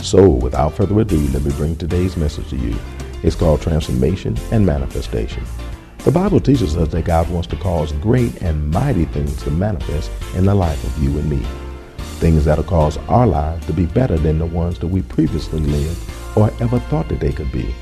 [0.00, 2.76] So, without further ado, let me bring today's message to you.
[3.22, 5.44] It's called Transformation and Manifestation.
[6.04, 10.10] The Bible teaches us that God wants to cause great and mighty things to manifest
[10.34, 11.44] in the life of you and me.
[12.20, 16.00] Things that'll cause our lives to be better than the ones that we previously lived
[16.36, 17.74] or ever thought that they could be.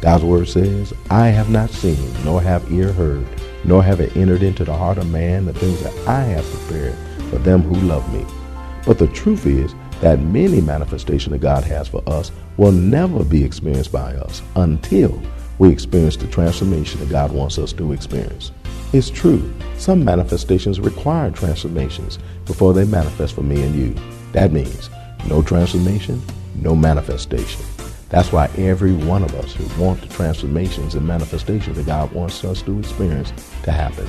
[0.00, 3.26] God's word says, I have not seen, nor have ear heard,
[3.64, 6.96] nor have it entered into the heart of man the things that I have prepared
[7.30, 8.24] for them who love me.
[8.86, 13.44] But the truth is, that many manifestation that God has for us will never be
[13.44, 15.20] experienced by us until
[15.58, 18.52] we experience the transformation that God wants us to experience.
[18.92, 23.94] It's true, some manifestations require transformations before they manifest for me and you.
[24.32, 24.88] That means
[25.26, 26.22] no transformation,
[26.54, 27.64] no manifestation.
[28.08, 32.42] That's why every one of us who want the transformations and manifestations that God wants
[32.44, 33.32] us to experience
[33.64, 34.08] to happen.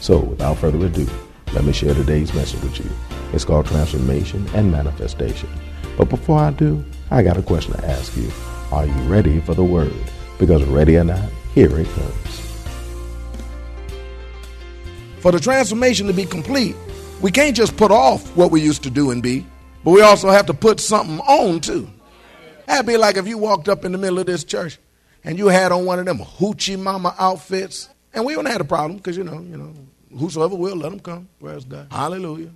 [0.00, 1.06] So, without further ado,
[1.52, 3.15] let me share today's message with you.
[3.32, 5.48] It's called Transformation and Manifestation.
[5.96, 8.30] But before I do, I got a question to ask you.
[8.72, 9.94] Are you ready for the word?
[10.38, 12.40] Because ready or not, here it comes.
[15.20, 16.76] For the transformation to be complete,
[17.20, 19.46] we can't just put off what we used to do and be,
[19.84, 21.88] but we also have to put something on too.
[22.66, 24.78] That'd be like if you walked up in the middle of this church
[25.24, 28.64] and you had on one of them hoochie mama outfits, and we wouldn't have a
[28.64, 29.72] problem because you know, you know,
[30.16, 31.28] whosoever will, let them come.
[31.40, 31.88] Praise God.
[31.90, 32.50] Hallelujah.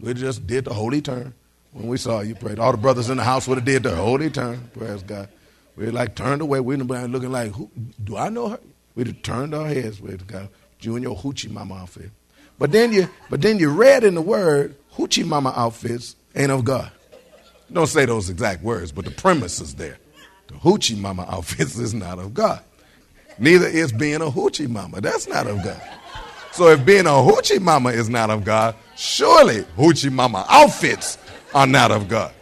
[0.00, 1.34] We just did the holy turn
[1.72, 2.34] when we saw you.
[2.34, 2.58] Praise.
[2.58, 4.70] All the brothers in the house would have did the holy turn.
[4.76, 5.28] Praise God.
[5.76, 6.60] We like turned away.
[6.60, 7.70] We been looking like, who,
[8.02, 8.60] do I know her?
[8.94, 10.00] We'd have turned our heads.
[10.00, 12.10] You and your hoochie mama outfit.
[12.58, 16.64] But then you, but then you read in the word, hoochie mama outfits ain't of
[16.64, 16.90] God.
[17.72, 19.98] Don't say those exact words, but the premise is there.
[20.48, 22.62] The hoochie mama outfits is not of God.
[23.38, 25.00] Neither is being a hoochie mama.
[25.00, 25.82] That's not of God.
[26.54, 31.18] So if being a hoochie mama is not of God, surely hoochie mama outfits
[31.52, 32.32] are not of God.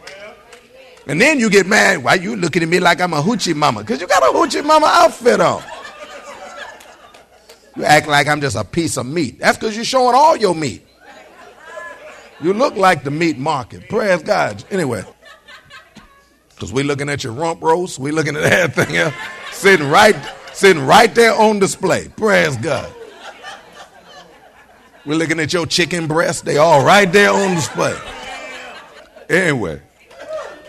[1.07, 2.03] And then you get mad.
[2.03, 3.81] Why you looking at me like I'm a hoochie mama?
[3.81, 5.63] Because you got a hoochie mama outfit on.
[7.75, 9.39] You act like I'm just a piece of meat.
[9.39, 10.85] That's because you're showing all your meat.
[12.39, 13.89] You look like the meat market.
[13.89, 14.63] Praise God.
[14.69, 15.03] Anyway,
[16.49, 19.15] because we looking at your rump roast, we looking at everything else,
[19.53, 20.15] sitting right,
[20.53, 22.09] sitting right there on display.
[22.09, 22.93] Praise God.
[25.05, 26.45] We're looking at your chicken breast.
[26.45, 27.97] They all right there on display.
[29.29, 29.81] Anyway,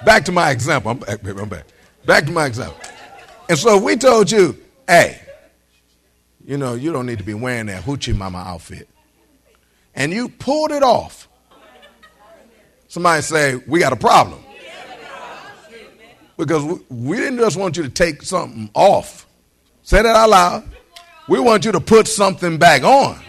[0.05, 0.91] back to my example.
[0.91, 1.67] I'm back, baby, I'm back.
[2.05, 2.79] Back to my example.
[3.49, 4.59] And so if we told you,
[4.89, 5.21] hey,
[6.45, 8.89] you know, you don't need to be wearing that hoochie mama outfit.
[9.95, 11.29] And you pulled it off.
[12.89, 14.41] Somebody say, we got a problem.
[16.37, 19.27] Because we, didn't just want you to take something off.
[19.83, 20.71] Say that out loud.
[21.29, 23.21] We want you to put something back on.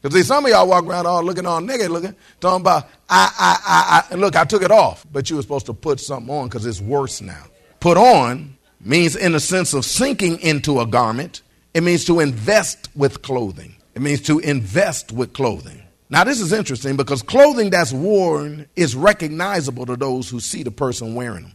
[0.00, 3.32] Because see, some of y'all walk around all looking all naked, looking, talking about, I,
[3.38, 6.32] I, I, I, look, I took it off, but you were supposed to put something
[6.32, 7.44] on because it's worse now.
[7.80, 11.42] Put on means in the sense of sinking into a garment.
[11.74, 13.76] It means to invest with clothing.
[13.94, 15.82] It means to invest with clothing.
[16.10, 20.70] Now, this is interesting because clothing that's worn is recognizable to those who see the
[20.70, 21.52] person wearing them.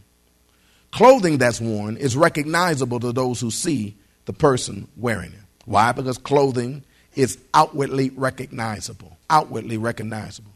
[0.92, 3.96] Clothing that's worn is recognizable to those who see
[4.26, 5.40] the person wearing it.
[5.64, 5.90] Why?
[5.92, 6.84] Because clothing
[7.16, 9.16] is outwardly recognizable.
[9.30, 10.50] Outwardly recognizable.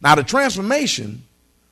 [0.00, 1.24] Now, the transformation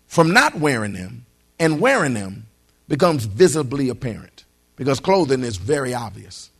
[0.06, 1.26] from not wearing them
[1.58, 2.46] and wearing them
[2.88, 4.44] becomes visibly apparent
[4.76, 6.50] because clothing is very obvious,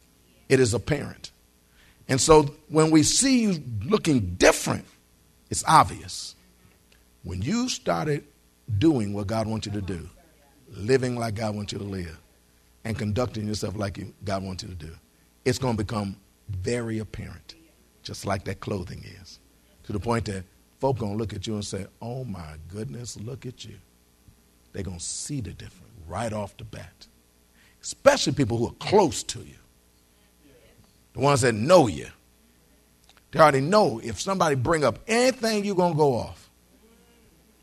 [0.49, 1.31] it is apparent.
[2.09, 4.85] And so, when we see you looking different,
[5.51, 6.35] it's obvious.
[7.25, 8.25] When you started
[8.79, 10.09] doing what God wants you to do,
[10.73, 12.17] living like God wants you to live,
[12.85, 14.93] and conducting yourself like God wants you to do,
[15.45, 16.17] it's going to become
[16.49, 17.57] very apparent
[18.07, 19.41] just like that clothing is.
[19.85, 20.45] To the point that
[20.79, 23.75] folk gonna look at you and say, Oh my goodness, look at you.
[24.73, 27.09] they're to see the difference right off the bat.
[27.83, 29.59] Especially people who are close to you,
[31.15, 32.07] the ones that know you.
[33.33, 36.49] They already know if somebody bring up anything, you're to go off.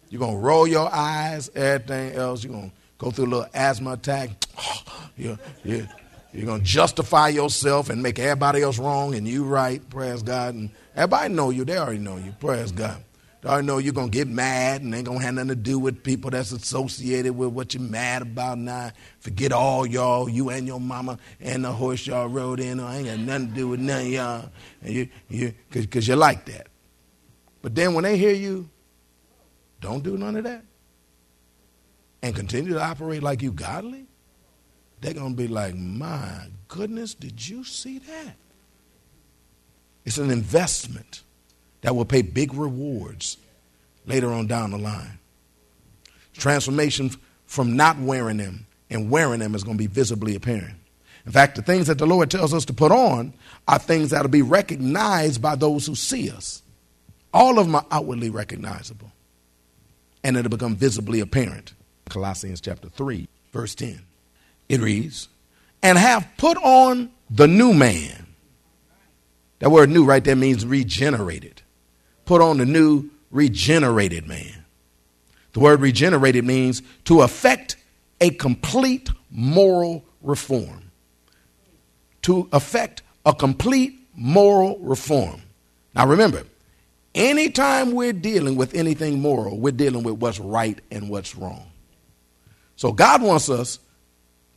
[0.10, 2.44] You're to roll your eyes, everything else.
[2.44, 4.30] You're to go through a little asthma attack.
[5.18, 5.88] you're, you're,
[6.34, 9.88] you're going to justify yourself and make everybody else wrong and you right.
[9.90, 10.56] Praise God.
[10.56, 11.64] And everybody know you.
[11.64, 12.34] They already know you.
[12.40, 13.04] Praise God.
[13.42, 15.56] They already know you're going to get mad and ain't going to have nothing to
[15.56, 18.92] do with people that's associated with what you're mad about now.
[19.20, 22.80] Forget all y'all, you and your mama and the horse y'all rode in.
[22.80, 24.50] I ain't got nothing to do with none of y'all.
[24.82, 26.68] And you, you, Because you're like that.
[27.62, 28.70] But then when they hear you,
[29.82, 30.64] don't do none of that.
[32.24, 34.08] And continue to operate like you godly.
[35.04, 38.36] They're going to be like, my goodness, did you see that?
[40.06, 41.24] It's an investment
[41.82, 43.36] that will pay big rewards
[44.06, 45.20] later on down the line.
[46.32, 47.12] Transformation
[47.46, 50.76] from not wearing them and wearing them is going to be visibly apparent.
[51.26, 53.34] In fact, the things that the Lord tells us to put on
[53.68, 56.62] are things that will be recognized by those who see us.
[57.34, 59.12] All of them are outwardly recognizable
[60.24, 61.74] and it'll become visibly apparent.
[62.08, 64.00] Colossians chapter 3, verse 10.
[64.74, 65.30] It reads,
[65.82, 68.28] And have put on the new man.
[69.60, 71.62] That word new right there means regenerated.
[72.26, 74.66] Put on the new regenerated man.
[75.54, 77.76] The word regenerated means to effect
[78.20, 80.92] a complete moral reform.
[82.24, 85.42] To effect a complete moral reform.
[85.94, 86.44] Now remember,
[87.16, 91.68] Anytime we're dealing with anything moral, we're dealing with what's right and what's wrong.
[92.76, 93.78] So God wants us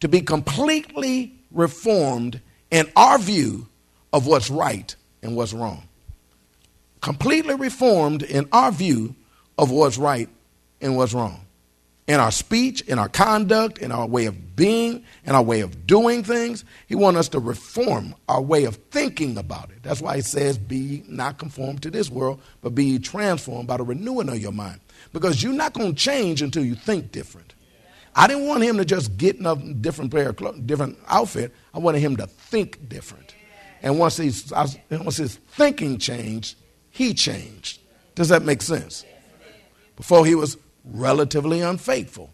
[0.01, 2.41] to be completely reformed
[2.71, 3.69] in our view
[4.13, 5.89] of what's right and what's wrong.
[7.01, 9.15] Completely reformed in our view
[9.59, 10.29] of what's right
[10.81, 11.47] and what's wrong
[12.07, 15.87] in our speech, in our conduct, in our way of being, in our way of
[15.87, 16.65] doing things.
[16.87, 19.83] He wants us to reform our way of thinking about it.
[19.83, 23.83] That's why he says, Be not conformed to this world, but be transformed by the
[23.83, 24.81] renewing of your mind.
[25.13, 27.55] Because you're not going to change until you think different.
[28.19, 31.55] I didn't want him to just get a different pair of different outfit.
[31.75, 33.35] I wanted him to think different.
[33.83, 34.19] And once,
[34.91, 36.57] once his thinking changed,
[36.91, 37.79] he changed.
[38.15, 39.05] Does that make sense?
[39.97, 42.31] Before he was relatively unfaithful.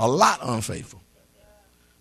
[0.00, 1.02] A lot unfaithful.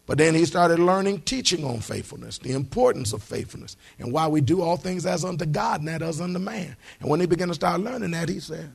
[0.06, 4.42] But then he started learning teaching on faithfulness, the importance of faithfulness, and why we
[4.42, 6.76] do all things as unto God, not as unto man.
[7.02, 8.72] And when he began to start learning that, he said,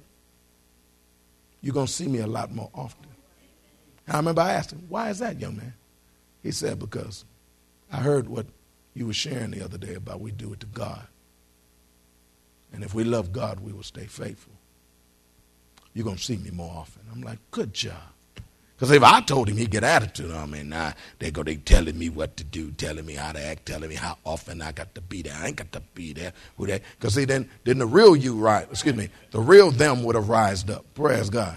[1.61, 3.07] You're going to see me a lot more often.
[4.07, 5.75] And I remember I asked him, Why is that, young man?
[6.43, 7.25] He said, Because
[7.93, 8.47] I heard what
[8.95, 11.07] you were sharing the other day about we do it to God.
[12.73, 14.59] And if we love God, we will stay faithful
[15.99, 17.03] you're going to see me more often.
[17.13, 18.13] I'm like, good job.
[18.79, 20.63] Because if I told him, he'd get attitude on me.
[20.63, 23.89] Now they go, they telling me what to do, telling me how to act, telling
[23.89, 25.35] me how often I got to be there.
[25.35, 26.33] I ain't got to be there.
[26.57, 26.83] Who that?
[26.99, 28.69] Because see, then, then the real you, right?
[28.71, 30.85] Excuse me, the real them would have rised up.
[30.95, 31.57] Praise God.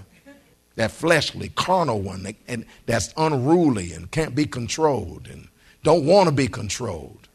[0.75, 5.47] That fleshly, carnal one, that, and that's unruly and can't be controlled and
[5.83, 7.27] don't want to be controlled.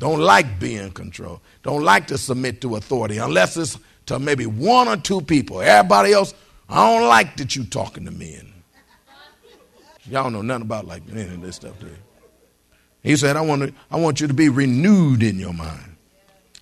[0.00, 1.40] Don't like being controlled.
[1.62, 5.60] Don't like to submit to authority unless it's to maybe one or two people.
[5.60, 6.34] Everybody else
[6.68, 8.34] I don't like that you talking to me.
[8.34, 8.52] And
[10.10, 11.88] y'all know nothing about like any of this stuff, do?
[13.02, 15.96] He said, I want, to, I want you to be renewed in your mind.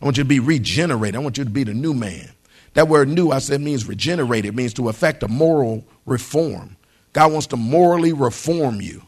[0.01, 1.17] I want you to be regenerated.
[1.17, 2.31] I want you to be the new man.
[2.75, 4.51] That word new, I said, means regenerated.
[4.51, 6.77] It means to effect a moral reform.
[7.15, 9.03] God wants to morally reform you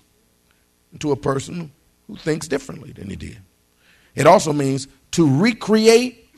[0.93, 1.71] into a person
[2.07, 3.39] who thinks differently than he did.
[4.15, 6.31] It also means to recreate,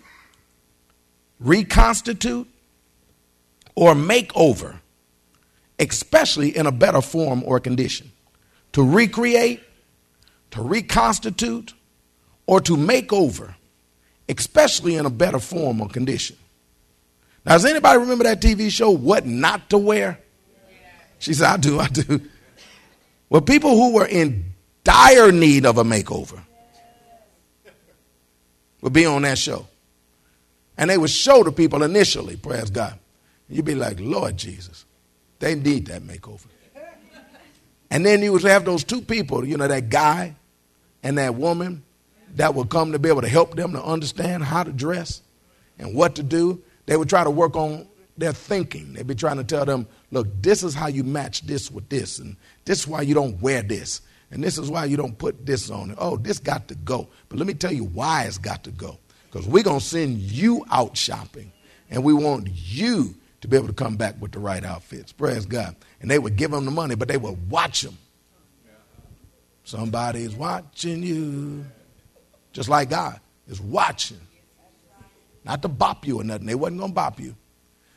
[1.38, 2.48] reconstitute,
[3.76, 4.79] or makeover,
[5.80, 8.12] especially in a better form or condition.
[8.72, 9.60] To recreate,
[10.52, 11.74] to reconstitute,
[12.46, 13.56] or to make over,
[14.28, 16.36] especially in a better form or condition.
[17.44, 20.20] Now, does anybody remember that TV show, What Not to Wear?
[21.18, 22.20] She said, I do, I do.
[23.28, 24.52] Well, people who were in
[24.84, 26.40] dire need of a makeover
[28.80, 29.66] would be on that show.
[30.76, 32.98] And they would show the people initially, praise God.
[33.48, 34.84] You'd be like, Lord Jesus,
[35.40, 36.46] they need that makeover.
[37.90, 40.36] And then you would have those two people, you know, that guy
[41.02, 41.82] and that woman
[42.36, 45.22] that would come to be able to help them to understand how to dress
[45.78, 46.62] and what to do.
[46.86, 48.92] They would try to work on their thinking.
[48.92, 52.18] They'd be trying to tell them, look, this is how you match this with this,
[52.20, 55.44] and this is why you don't wear this, and this is why you don't put
[55.44, 55.94] this on.
[55.98, 57.08] Oh, this got to go.
[57.28, 58.98] But let me tell you why it's got to go.
[59.30, 61.50] Because we're going to send you out shopping,
[61.88, 65.12] and we want you to be able to come back with the right outfits.
[65.12, 65.74] Praise God.
[66.00, 67.96] And they would give them the money, but they would watch them.
[69.64, 71.64] Somebody's watching you.
[72.52, 74.20] Just like God is watching.
[75.44, 76.46] Not to bop you or nothing.
[76.46, 77.36] They wasn't going to bop you.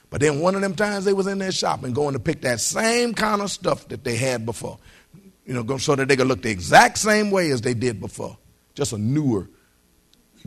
[0.10, 2.42] But then one of them times they was in their shop and going to pick
[2.42, 4.78] that same kind of stuff that they had before.
[5.46, 8.38] You know, so that they could look the exact same way as they did before.
[8.76, 9.50] Just a newer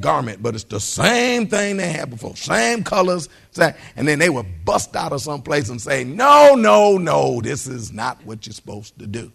[0.00, 4.65] garment, but it's the same thing they had before, same colors, and then they would
[4.65, 8.55] bust out of some place and say, "No, no, no, this is not what you're
[8.55, 9.33] supposed to do."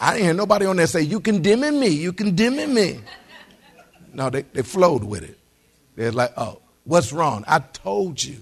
[0.00, 1.88] I didn't hear nobody on there say, "You condemning me?
[1.88, 3.00] You condemning me?"
[4.12, 5.38] No, they, they flowed with it.
[5.96, 7.44] They're like, "Oh, what's wrong?
[7.46, 8.38] I told you,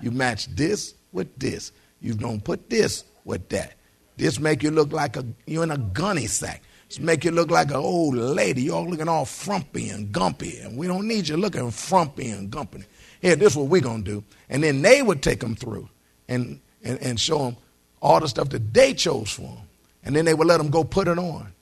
[0.00, 1.72] you match this with this.
[2.00, 3.74] You don't put this with that.
[4.16, 7.50] This make you look like a you're in a gunny sack." Just make you look
[7.50, 8.62] like an old lady.
[8.62, 12.50] You're all looking all frumpy and gumpy, and we don't need you looking frumpy and
[12.50, 12.84] gumpy.
[13.20, 14.24] Here, this is what we're going to do.
[14.48, 15.88] And then they would take them through
[16.28, 17.56] and, and, and show them
[18.00, 19.58] all the stuff that they chose for them.
[20.04, 21.52] And then they would let them go put it on.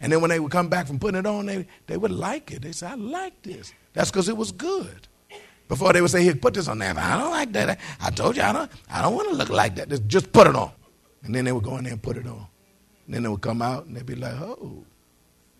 [0.00, 2.52] And then when they would come back from putting it on, they, they would like
[2.52, 2.62] it.
[2.62, 3.72] They say, I like this.
[3.94, 5.08] That's because it was good.
[5.66, 6.94] Before they would say, here, put this on there.
[6.96, 7.78] I don't like that.
[8.00, 10.06] I told you I don't, I don't want to look like that.
[10.06, 10.70] Just put it on.
[11.24, 12.46] And then they would go in there and put it on.
[13.08, 14.84] And then they would come out and they'd be like, oh,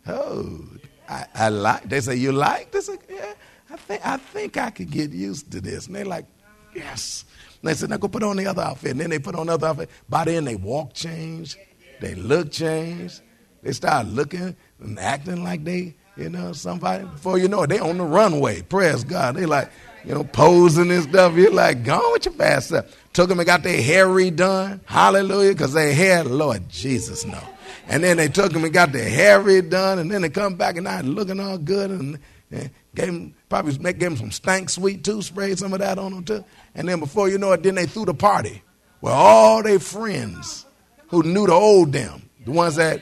[0.07, 0.65] oh,
[1.09, 1.89] I, I like.
[1.89, 2.91] They say, you like this?
[3.09, 3.33] Yeah,
[3.71, 5.87] I think I think I could get used to this.
[5.87, 6.27] And they're like,
[6.75, 7.25] yes.
[7.63, 8.91] And they said, now go put on the other outfit.
[8.91, 9.89] And then they put on the other outfit.
[10.11, 11.57] By then they walk changed,
[12.03, 13.23] they look changed.
[13.63, 17.05] They start looking and acting like they, you know, somebody.
[17.05, 18.61] Before you know it, they on the runway.
[18.61, 19.37] Praise God.
[19.37, 19.73] They like,
[20.05, 21.35] you know, posing and stuff.
[21.35, 22.87] You're like, gone with your fast stuff.
[23.13, 24.81] Took them and got their hair redone.
[24.87, 25.53] Hallelujah.
[25.53, 27.41] Because their hair, Lord Jesus, no.
[27.89, 29.99] And then they took them and got their hair redone.
[29.99, 31.91] And then they come back and now looking all good.
[31.91, 32.19] And,
[32.51, 35.23] and gave them, probably gave them some stank sweet too.
[35.23, 36.45] Sprayed some of that on them too.
[36.75, 38.63] And then before you know it, then they threw the party.
[39.01, 40.67] Where all their friends
[41.09, 43.01] who knew the old them, the ones that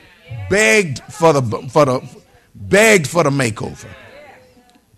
[0.49, 2.01] begged for the, for the,
[2.53, 3.87] begged for the makeover.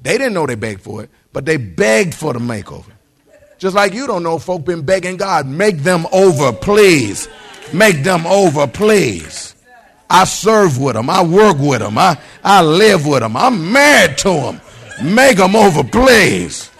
[0.01, 2.91] They didn't know they begged for it, but they begged for the makeover.
[3.57, 7.27] Just like you don't know, folk been begging God, make them over, please.
[7.73, 9.53] Make them over, please.
[10.09, 11.09] I serve with them.
[11.09, 11.97] I work with them.
[11.97, 13.37] I, I live with them.
[13.37, 14.61] I'm married to them.
[15.03, 16.71] Make them over, please.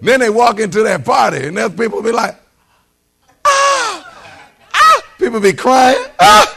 [0.00, 2.36] Then they walk into that party, and there's people be like,
[3.44, 4.14] ah,
[4.74, 5.02] ah.
[5.18, 6.55] People be crying, ah.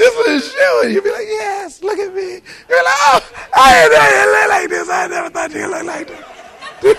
[0.00, 0.80] This is you.
[0.84, 2.22] And you be like, yes, look at me.
[2.22, 3.20] You're like, oh,
[3.52, 4.88] I didn't you look like this.
[4.88, 6.06] I never thought you looked like
[6.80, 6.98] this.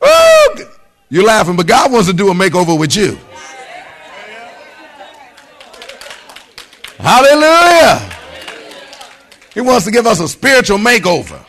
[0.02, 0.56] oh,
[1.08, 3.16] you're laughing, but God wants to do a makeover with you.
[6.98, 8.10] Hallelujah.
[9.54, 11.44] He wants to give us a spiritual makeover.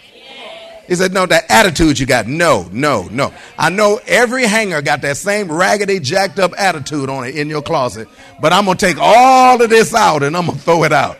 [0.89, 2.25] He said, No, that attitude you got.
[2.25, 3.31] No, no, no.
[3.59, 7.61] I know every hanger got that same raggedy, jacked up attitude on it in your
[7.61, 8.09] closet,
[8.41, 10.91] but I'm going to take all of this out and I'm going to throw it
[10.91, 11.17] out.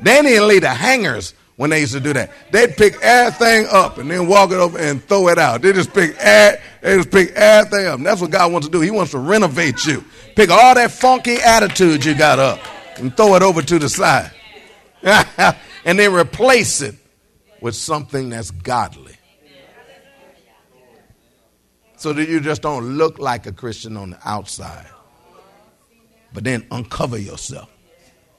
[0.00, 2.30] They didn't leave the hangers when they used to do that.
[2.52, 5.62] They'd pick everything up and then walk it over and throw it out.
[5.62, 7.96] They just pick they just pick everything up.
[7.96, 8.82] And that's what God wants to do.
[8.82, 10.04] He wants to renovate you.
[10.36, 12.60] Pick all that funky attitude you got up
[12.98, 14.30] and throw it over to the side.
[15.02, 16.96] and then replace it
[17.60, 19.14] with something that's godly.
[21.96, 24.86] So that you just don't look like a Christian on the outside.
[26.32, 27.68] But then uncover yourself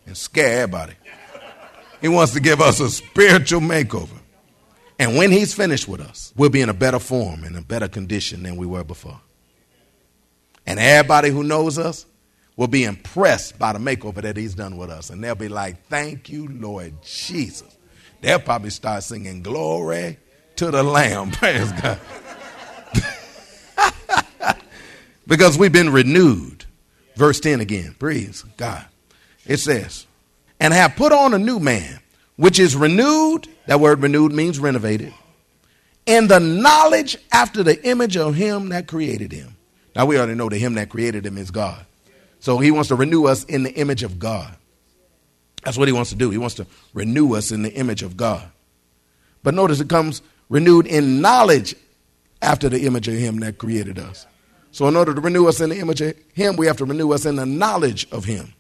[0.06, 0.94] and scare everybody.
[2.02, 4.18] He wants to give us a spiritual makeover.
[4.98, 7.88] And when he's finished with us, we'll be in a better form and a better
[7.88, 9.20] condition than we were before.
[10.66, 12.06] And everybody who knows us
[12.56, 15.10] will be impressed by the makeover that he's done with us.
[15.10, 17.79] And they'll be like, Thank you, Lord Jesus.
[18.22, 20.18] They'll probably start singing, Glory
[20.58, 21.32] to the Lamb.
[21.32, 22.00] Praise God.
[25.28, 26.66] because we've been renewed.
[27.16, 27.96] Verse 10 again.
[27.98, 28.86] Praise God.
[29.46, 30.06] It says,
[30.60, 32.00] and have put on a new man,
[32.36, 33.48] which is renewed.
[33.68, 35.14] That word renewed means renovated.
[36.06, 39.56] In the knowledge after the image of him that created him.
[39.96, 41.86] Now we already know that him that created him is God.
[42.40, 44.56] So he wants to renew us in the image of God.
[45.64, 46.30] That's what he wants to do.
[46.30, 48.50] He wants to renew us in the image of God.
[49.44, 51.76] But notice it comes renewed in knowledge
[52.42, 54.26] after the image of him that created us.
[54.72, 57.12] So in order to renew us in the image of him, we have to renew
[57.12, 58.54] us in the knowledge of him.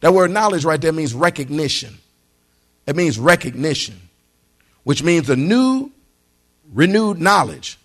[0.00, 1.98] That word knowledge right there means recognition.
[2.86, 4.00] It means recognition,
[4.82, 5.90] which means a new,
[6.72, 7.78] renewed knowledge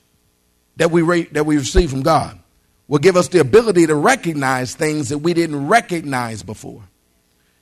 [0.78, 2.40] that we, re- that we receive from God
[2.88, 6.82] will give us the ability to recognize things that we didn't recognize before.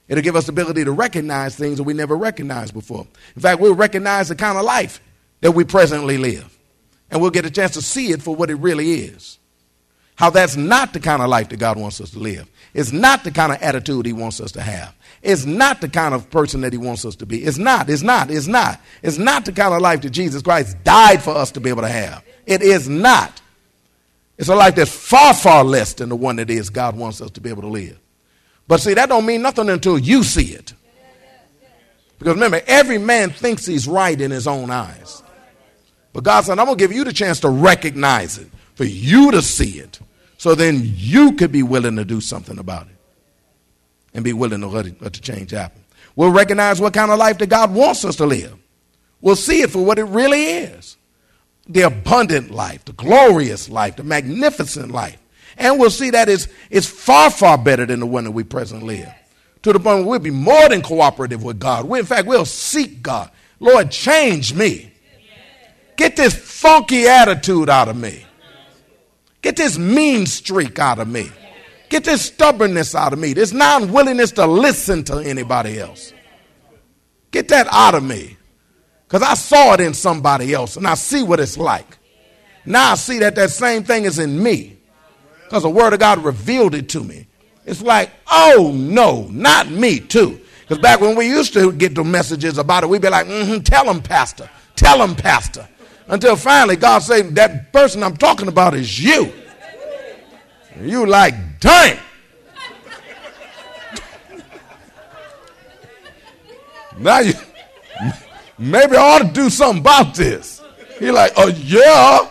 [0.08, 3.08] It'll give us the ability to recognize things that we never recognized before.
[3.36, 5.02] In fact, we'll recognize the kind of life
[5.42, 6.58] that we presently live.
[7.10, 9.40] And we'll get a chance to see it for what it really is.
[10.16, 12.50] How that's not the kind of life that God wants us to live.
[12.74, 14.96] It's not the kind of attitude He wants us to have.
[15.22, 17.44] It's not the kind of person that He wants us to be.
[17.44, 18.80] It's not, it's not, it's not.
[19.02, 21.82] It's not the kind of life that Jesus Christ died for us to be able
[21.82, 22.24] to have.
[22.46, 23.42] It is not.
[24.38, 27.32] It's a life that's far, far less than the one that is God wants us
[27.32, 28.00] to be able to live.
[28.68, 30.74] But see, that don't mean nothing until you see it.
[32.18, 35.22] Because remember, every man thinks he's right in his own eyes.
[36.14, 39.32] But God said, I'm going to give you the chance to recognize it, for you
[39.32, 40.00] to see it,
[40.38, 42.96] so then you could be willing to do something about it
[44.14, 45.84] and be willing to let, it, let the change happen.
[46.16, 48.58] We'll recognize what kind of life that God wants us to live.
[49.20, 50.98] We'll see it for what it really is
[51.68, 55.18] the abundant life, the glorious life, the magnificent life.
[55.58, 58.98] And we'll see that it's, it's far, far better than the one that we presently
[58.98, 59.14] live.
[59.64, 61.86] To the point where we'll be more than cooperative with God.
[61.86, 63.32] We, in fact, we'll seek God.
[63.60, 64.92] Lord, change me.
[65.96, 68.26] Get this funky attitude out of me.
[69.42, 71.32] Get this mean streak out of me.
[71.90, 73.34] Get this stubbornness out of me.
[73.34, 76.14] This non willingness to listen to anybody else.
[77.32, 78.38] Get that out of me.
[79.08, 81.98] Because I saw it in somebody else and I see what it's like.
[82.66, 84.75] Now I see that that same thing is in me
[85.46, 87.28] because the Word of God revealed it to me.
[87.66, 90.42] It's like, oh no, not me too.
[90.62, 93.60] Because back when we used to get the messages about it, we'd be like, mm-hmm,
[93.60, 94.50] tell them, Pastor.
[94.75, 95.68] Tell them, Pastor.
[96.08, 99.32] Until finally God said, that person I'm talking about is you.
[100.74, 102.00] And you like, dang.
[106.98, 107.34] now you
[108.58, 110.62] maybe I ought to do something about this.
[111.00, 112.30] He like, oh yeah.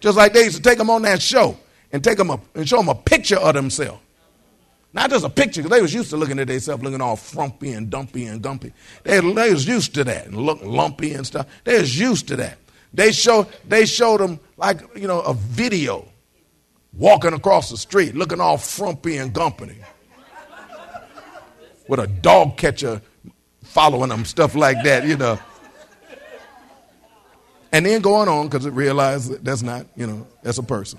[0.00, 1.56] Just like they used to take them on that show
[1.92, 4.00] and take them and show them a picture of themselves.
[4.92, 7.72] Not just a picture, because they was used to looking at themselves looking all frumpy
[7.72, 8.72] and dumpy and gumpy.
[9.04, 11.46] They, they was used to that and look lumpy and stuff.
[11.62, 12.58] They was used to that.
[12.92, 16.08] They show they showed them like you know a video
[16.92, 19.76] walking across the street looking all frumpy and gumpy
[21.86, 23.00] with a dog catcher
[23.62, 25.38] following them, stuff like that, you know.
[27.72, 30.98] And then going on because it realized that that's not, you know, that's a person.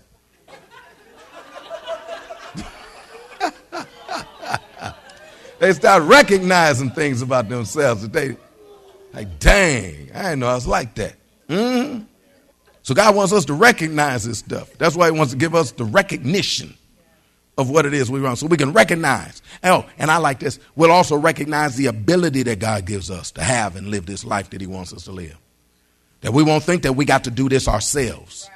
[5.60, 8.38] they start recognizing things about themselves that they,
[9.14, 11.16] like, dang, I didn't know I was like that.
[11.50, 12.04] Mm-hmm.
[12.84, 14.72] So God wants us to recognize this stuff.
[14.78, 16.74] That's why He wants to give us the recognition
[17.58, 19.42] of what it is we run, so we can recognize.
[19.64, 20.60] Oh, and I like this.
[20.76, 24.50] We'll also recognize the ability that God gives us to have and live this life
[24.52, 25.38] that He wants us to live.
[26.22, 28.50] That we won't think that we got to do this ourselves.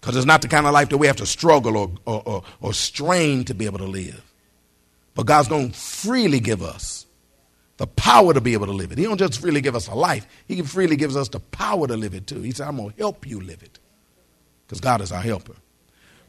[0.00, 2.42] Because it's not the kind of life that we have to struggle or, or, or,
[2.60, 4.22] or strain to be able to live.
[5.14, 7.06] But God's going to freely give us
[7.78, 8.98] the power to be able to live it.
[8.98, 11.96] He don't just freely give us a life, He freely gives us the power to
[11.96, 12.40] live it too.
[12.40, 13.78] He said, I'm going to help you live it.
[14.66, 15.54] Because God is our helper.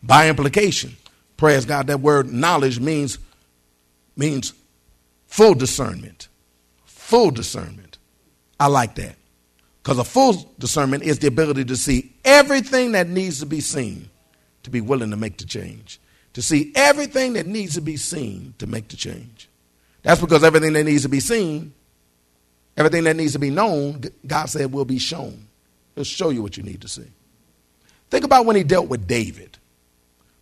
[0.01, 0.95] By implication,
[1.37, 3.19] praise God, that word knowledge means,
[4.15, 4.53] means
[5.27, 6.29] full discernment.
[6.85, 7.97] Full discernment.
[8.59, 9.16] I like that.
[9.87, 14.09] Because a full discernment is the ability to see everything that needs to be seen
[14.63, 16.01] to be willing to make the change.
[16.33, 19.47] To see everything that needs to be seen to make the change.
[20.03, 21.73] That's because everything that needs to be seen,
[22.75, 25.47] everything that needs to be known, God said will be shown.
[25.95, 27.07] He'll show you what you need to see.
[28.09, 29.57] Think about when he dealt with David.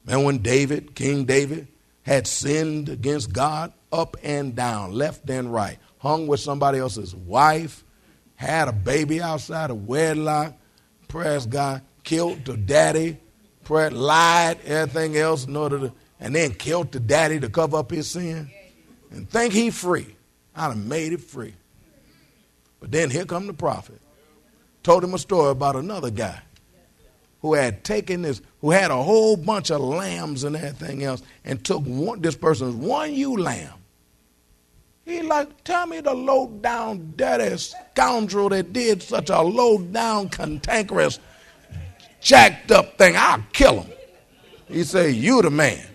[0.08, 1.68] Man, when David, King David,
[2.02, 7.84] had sinned against God up and down, left and right, hung with somebody else's wife,
[8.36, 10.54] had a baby outside of wedlock,
[11.08, 13.18] praise God, killed the daddy,
[13.64, 17.92] prayer, lied, everything else in order to, and then killed the daddy to cover up
[17.92, 18.50] his sin,
[19.12, 20.16] and think he free.
[20.56, 21.54] I'd have made it free.
[22.80, 24.00] But then here come the prophet.
[24.84, 26.42] Told him a story about another guy
[27.42, 31.64] who had taken this, who had a whole bunch of lambs and everything else, and
[31.64, 33.74] took one, this person's one ewe lamb
[35.06, 40.30] he like, tell me the low down, dirty scoundrel that did such a low down,
[40.30, 41.20] cantankerous,
[42.22, 43.16] jacked up thing.
[43.16, 43.92] I'll kill him.
[44.68, 45.86] He said, You the man.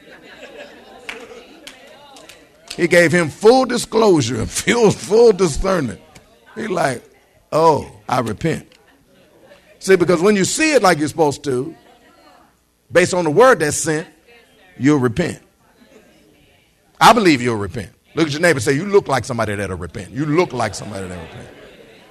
[2.77, 6.01] He gave him full disclosure full, full discernment.
[6.55, 7.03] He like,
[7.53, 8.67] oh, I repent.
[9.81, 11.75] See, because when you see it like you're supposed to,
[12.93, 14.09] based on the word that's sent,
[14.79, 15.43] you'll repent.
[17.01, 17.91] I believe you'll repent.
[18.15, 20.11] Look at your neighbor say, You look like somebody that'll repent.
[20.11, 21.49] You look like somebody that'll repent.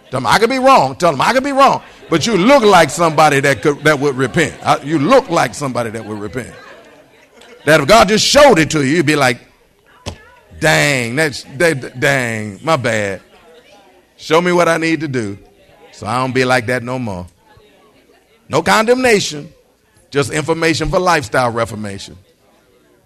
[0.10, 0.96] Tell them, I could be wrong.
[0.96, 1.84] Tell them, I could be wrong.
[2.10, 4.56] But you look like somebody that, could, that would repent.
[4.64, 6.56] Uh, you look like somebody that would repent.
[7.66, 9.40] That if God just showed it to you, you'd be like,
[10.60, 13.22] Dang, that's that, dang, my bad.
[14.18, 15.38] Show me what I need to do
[15.94, 17.28] so I don't be like that no more.
[18.50, 19.54] No condemnation,
[20.10, 22.18] just information for lifestyle reformation.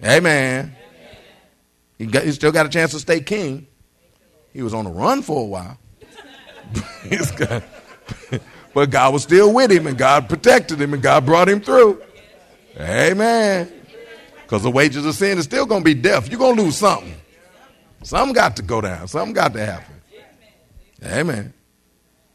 [0.03, 0.75] Amen.
[2.03, 3.67] He, got, he still got a chance to stay king.
[4.51, 5.77] He was on the run for a while.
[8.73, 12.01] but God was still with him, and God protected him, and God brought him through.
[12.77, 13.71] Amen.
[14.41, 16.29] Because the wages of sin is still going to be death.
[16.29, 17.15] You're going to lose something.
[18.03, 19.07] Something got to go down.
[19.07, 19.95] Something got to happen.
[21.05, 21.53] Amen.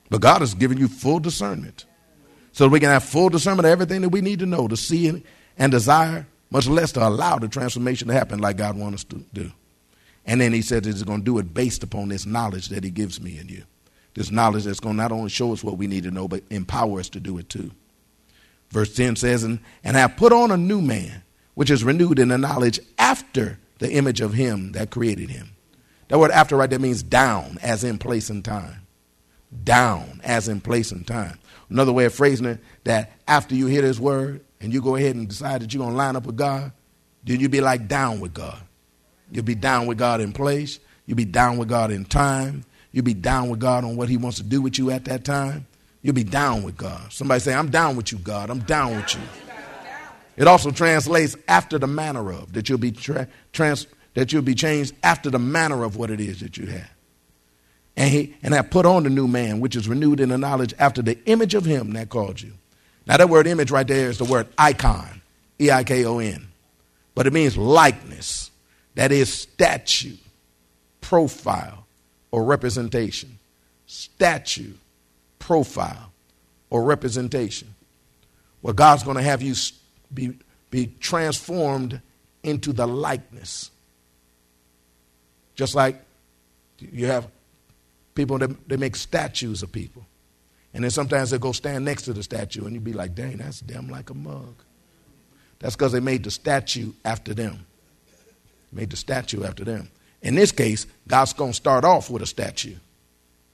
[0.08, 1.84] But God has given you full discernment.
[2.52, 5.22] So we can have full discernment of everything that we need to know, to see
[5.58, 9.16] and desire, much less to allow the transformation to happen like God wants us to
[9.32, 9.52] do.
[10.28, 12.90] And then he said he's going to do it based upon this knowledge that he
[12.90, 13.64] gives me and you.
[14.12, 16.44] This knowledge that's going to not only show us what we need to know, but
[16.50, 17.70] empower us to do it too.
[18.68, 21.22] Verse 10 says, And, and have put on a new man,
[21.54, 25.56] which is renewed in the knowledge after the image of him that created him.
[26.08, 28.86] That word after right there means down, as in place and time.
[29.64, 31.38] Down, as in place and time.
[31.70, 35.16] Another way of phrasing it, that after you hear this word and you go ahead
[35.16, 36.72] and decide that you're going to line up with God,
[37.24, 38.60] then you be like down with God.
[39.30, 40.80] You'll be down with God in place.
[41.06, 42.64] You'll be down with God in time.
[42.92, 45.24] You'll be down with God on what He wants to do with you at that
[45.24, 45.66] time.
[46.02, 47.12] You'll be down with God.
[47.12, 48.50] Somebody say, I'm down with you, God.
[48.50, 49.20] I'm down with you.
[50.36, 54.54] It also translates after the manner of, that you'll be tra- trans- that you'll be
[54.54, 56.90] changed after the manner of what it is that you have.
[57.96, 60.72] And he and I put on the new man, which is renewed in the knowledge
[60.78, 62.52] after the image of him that called you.
[63.06, 65.20] Now that word image right there is the word icon,
[65.60, 66.46] E I K O N.
[67.16, 68.47] But it means likeness.
[68.98, 70.16] That is statue,
[71.00, 71.86] profile,
[72.32, 73.38] or representation.
[73.86, 74.72] Statue,
[75.38, 76.10] profile,
[76.68, 77.76] or representation.
[78.60, 79.54] Well, God's going to have you
[80.12, 80.36] be,
[80.72, 82.00] be transformed
[82.42, 83.70] into the likeness.
[85.54, 86.02] Just like
[86.80, 87.28] you have
[88.16, 90.04] people that they make statues of people.
[90.74, 93.36] And then sometimes they go stand next to the statue and you'd be like, dang,
[93.36, 94.56] that's damn like a mug.
[95.60, 97.64] That's because they made the statue after them.
[98.72, 99.88] Made the statue after them.
[100.22, 102.74] In this case, God's going to start off with a statue.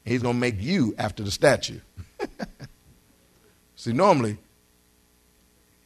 [0.05, 1.81] He's going to make you after the statue.
[3.77, 4.38] See, normally,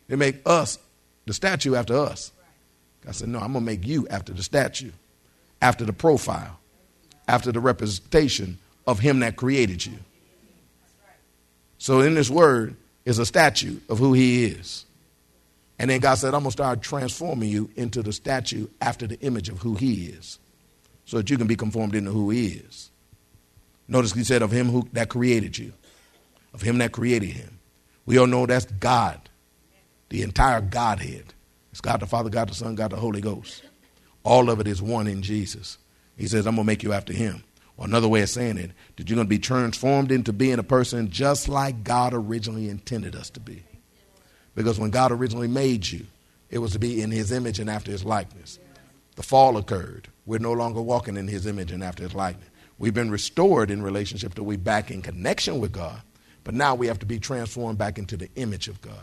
[0.08, 0.78] they make us,
[1.26, 2.32] the statue, after us.
[3.06, 4.90] I said, no, I'm going to make you after the statue,
[5.62, 6.58] after the profile,
[7.26, 9.98] after the representation of Him that created you.
[11.78, 14.84] So in this word is a statue of who He is.
[15.78, 19.18] And then God said, I'm going to start transforming you into the statue after the
[19.20, 20.38] image of who He is
[21.08, 22.90] so that you can be conformed into who he is.
[23.88, 25.72] Notice he said of him who that created you,
[26.52, 27.60] of him that created him.
[28.04, 29.30] We all know that's God,
[30.10, 31.32] the entire Godhead.
[31.70, 33.62] It's God the Father, God the Son, God the Holy Ghost.
[34.22, 35.78] All of it is one in Jesus.
[36.18, 37.42] He says, I'm going to make you after him.
[37.78, 40.62] Or another way of saying it, that you're going to be transformed into being a
[40.62, 43.62] person just like God originally intended us to be.
[44.58, 46.04] Because when God originally made you,
[46.50, 48.58] it was to be in his image and after his likeness.
[49.14, 50.08] The fall occurred.
[50.26, 52.48] We're no longer walking in his image and after his likeness.
[52.76, 56.02] We've been restored in relationship to we back in connection with God,
[56.42, 58.98] but now we have to be transformed back into the image of God.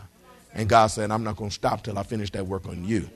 [0.52, 3.08] And God said, I'm not going to stop till I finish that work on you.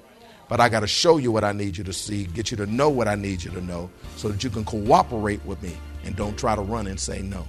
[0.49, 2.65] But I got to show you what I need you to see, get you to
[2.65, 5.77] know what I need you to know, so that you can cooperate with me
[6.07, 7.47] and don't try to run and say no.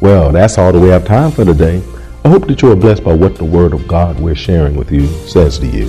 [0.00, 1.82] Well, that's all that we have time for today.
[2.24, 4.92] I hope that you are blessed by what the Word of God we're sharing with
[4.92, 5.88] you says to you.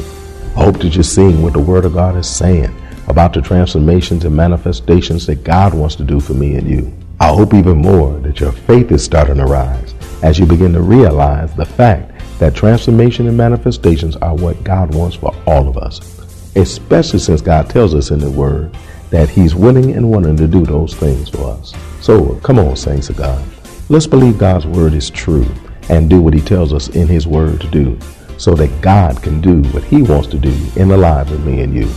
[0.57, 2.75] I hope that you're seeing what the Word of God is saying
[3.07, 6.91] about the transformations and manifestations that God wants to do for me and you.
[7.19, 9.93] I hope even more that your faith is starting to rise
[10.23, 15.17] as you begin to realize the fact that transformation and manifestations are what God wants
[15.17, 15.99] for all of us,
[16.55, 18.75] especially since God tells us in the Word
[19.11, 21.75] that He's willing and wanting to do those things for us.
[22.01, 23.43] So come on, saints of God.
[23.91, 25.47] Let's believe God's Word is true
[25.89, 27.97] and do what He tells us in His Word to do
[28.37, 31.61] so that God can do what He wants to do in the lives of me
[31.61, 31.91] and you.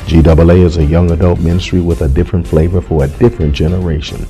[0.08, 4.24] GAA is a young adult ministry with a different flavor for a different generation.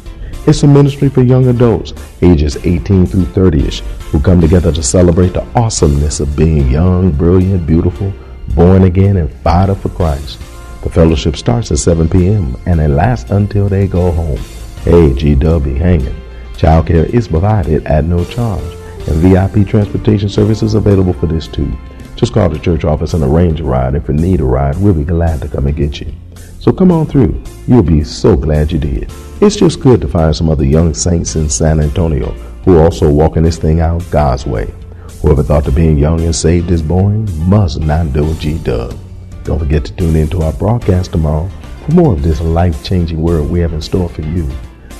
[0.46, 5.34] It's a ministry for young adults, ages 18 through 30ish, who come together to celebrate
[5.34, 8.10] the awesomeness of being young, brilliant, beautiful,
[8.54, 10.38] born again, and fired up for Christ.
[10.82, 12.56] The fellowship starts at 7 p.m.
[12.64, 14.38] and it lasts until they go home.
[14.82, 16.16] Hey, GW hanging.
[16.54, 18.64] Childcare is provided at no charge,
[19.08, 21.70] and VIP transportation service is available for this too.
[22.16, 23.94] Just call the church office and arrange a ride.
[23.94, 26.12] If you need a ride, we'll be glad to come and get you.
[26.60, 27.42] So come on through.
[27.68, 29.12] You'll be so glad you did.
[29.42, 32.30] It's just good to find some other young saints in San Antonio
[32.64, 34.72] who are also walking this thing out God's way.
[35.20, 38.98] Whoever thought that being young and saved is boring must not do a G-Dub.
[39.44, 41.50] Don't forget to tune in to our broadcast tomorrow
[41.84, 44.50] for more of this life-changing word we have in store for you.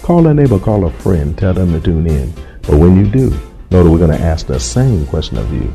[0.02, 2.32] Call a neighbor, call a friend, tell them to tune in.
[2.62, 3.30] But when you do,
[3.70, 5.74] know that we're going to ask the same question of you.